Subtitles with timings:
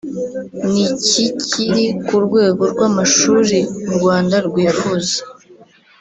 [0.69, 3.57] ntikikiri ku rwego rw’amashuri
[3.89, 5.17] u Rwanda rwifuza